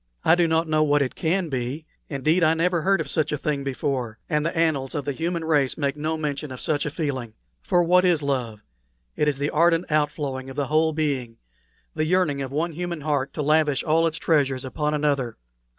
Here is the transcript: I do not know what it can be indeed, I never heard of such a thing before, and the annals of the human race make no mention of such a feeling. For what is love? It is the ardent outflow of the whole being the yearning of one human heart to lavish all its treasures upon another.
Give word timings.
I 0.25 0.33
do 0.33 0.47
not 0.47 0.67
know 0.67 0.81
what 0.81 1.03
it 1.03 1.13
can 1.13 1.47
be 1.49 1.85
indeed, 2.09 2.41
I 2.43 2.55
never 2.55 2.81
heard 2.81 2.99
of 2.99 3.07
such 3.07 3.31
a 3.31 3.37
thing 3.37 3.63
before, 3.63 4.17
and 4.27 4.43
the 4.43 4.57
annals 4.57 4.95
of 4.95 5.05
the 5.05 5.11
human 5.11 5.45
race 5.45 5.77
make 5.77 5.95
no 5.95 6.17
mention 6.17 6.51
of 6.51 6.59
such 6.59 6.87
a 6.87 6.89
feeling. 6.89 7.33
For 7.61 7.83
what 7.83 8.03
is 8.03 8.23
love? 8.23 8.61
It 9.15 9.27
is 9.27 9.37
the 9.37 9.51
ardent 9.51 9.91
outflow 9.91 10.39
of 10.39 10.55
the 10.55 10.65
whole 10.65 10.91
being 10.91 11.37
the 11.93 12.05
yearning 12.05 12.41
of 12.41 12.51
one 12.51 12.71
human 12.71 13.01
heart 13.01 13.31
to 13.35 13.43
lavish 13.43 13.83
all 13.83 14.07
its 14.07 14.17
treasures 14.17 14.65
upon 14.65 14.95
another. 14.95 15.37